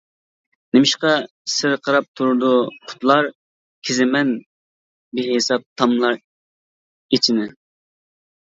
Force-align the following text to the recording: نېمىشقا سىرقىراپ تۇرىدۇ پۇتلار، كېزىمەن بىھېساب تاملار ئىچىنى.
نېمىشقا 0.75 1.11
سىرقىراپ 1.55 2.07
تۇرىدۇ 2.19 2.49
پۇتلار، 2.87 3.29
كېزىمەن 3.89 4.33
بىھېساب 5.21 5.69
تاملار 5.83 6.19
ئىچىنى. 7.13 7.51